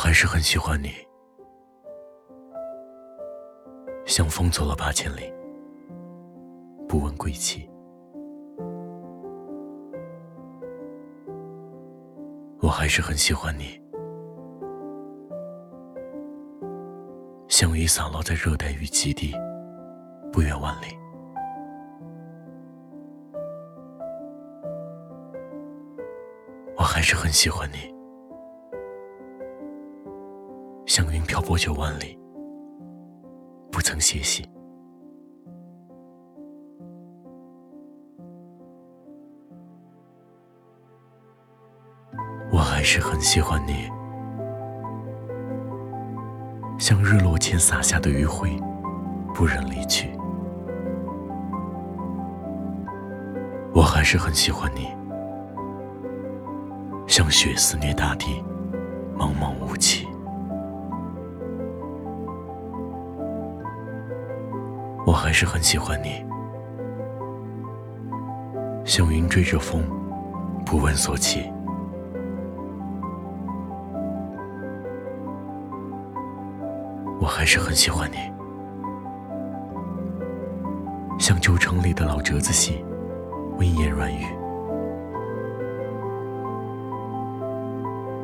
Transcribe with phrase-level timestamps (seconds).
[0.00, 0.88] 我还是很喜欢你，
[4.06, 5.30] 像风走了八千里，
[6.88, 7.68] 不问归期。
[12.62, 13.78] 我还是很喜欢你，
[17.46, 19.34] 像雨洒落在热带雨季地，
[20.32, 20.86] 不远万里。
[26.74, 27.94] 我还是很喜欢你，
[31.00, 32.14] 像云漂泊九万里，
[33.72, 34.46] 不曾歇息。
[42.52, 43.88] 我还是很喜欢你，
[46.78, 48.60] 像日落前洒下的余晖，
[49.34, 50.10] 不忍离去。
[53.72, 54.86] 我还是很喜欢你，
[57.06, 58.44] 像雪肆虐大地，
[59.16, 60.06] 茫茫无际。
[65.10, 66.24] 我还是很喜欢你，
[68.84, 69.82] 像云追着风，
[70.64, 71.50] 不问所起。
[77.20, 78.18] 我还是很喜欢你，
[81.18, 82.84] 像旧城里的老折子戏，
[83.58, 84.24] 温言软语。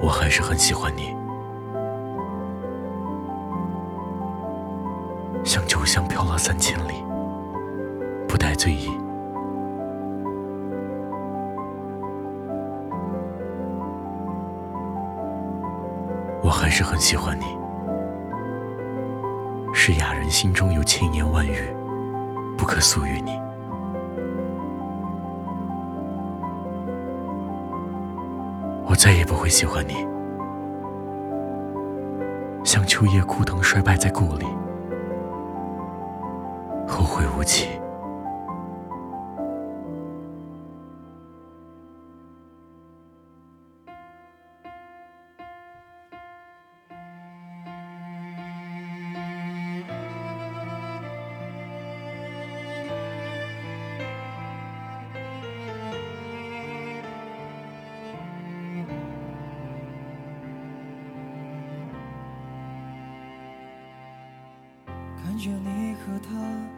[0.00, 1.12] 我还是很喜欢你，
[5.48, 7.02] 像酒香飘了三千里，
[8.28, 8.90] 不带醉意。
[16.42, 17.46] 我还是很喜欢你。
[19.72, 21.74] 是雅人心中有千言万语，
[22.58, 23.30] 不可诉于你。
[28.84, 29.94] 我再也不会喜欢你，
[32.64, 34.46] 像秋叶枯藤衰败在故里，
[36.88, 37.68] 后会无期。
[65.28, 66.77] 看着你和他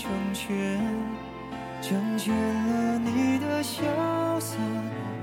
[0.00, 0.78] 成全，
[1.82, 3.82] 成全了你的潇
[4.38, 4.56] 洒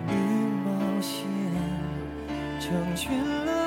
[0.10, 0.14] 与
[0.66, 1.26] 冒险，
[2.60, 3.65] 成全了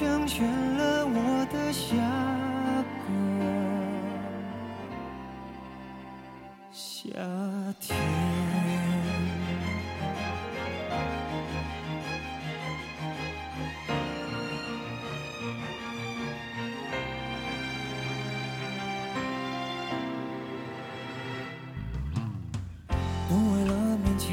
[0.00, 1.94] 成全了我的下
[3.04, 3.12] 个
[6.72, 7.10] 夏
[7.78, 7.94] 天。
[23.28, 23.70] 不为了
[24.02, 24.32] 勉强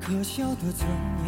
[0.00, 0.88] 可笑的尊
[1.26, 1.27] 严。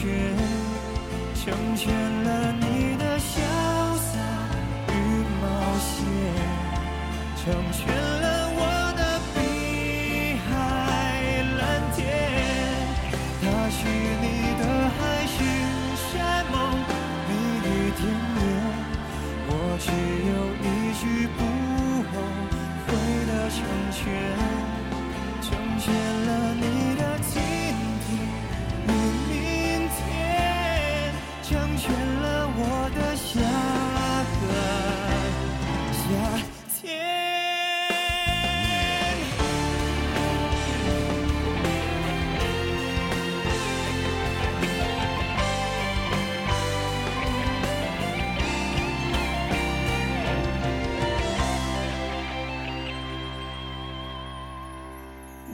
[0.00, 0.06] 却
[1.34, 1.92] 成全
[2.22, 3.40] 了你的潇
[3.98, 4.20] 洒
[4.92, 4.94] 与
[5.40, 5.44] 冒
[5.80, 6.06] 险，
[7.36, 8.17] 成全。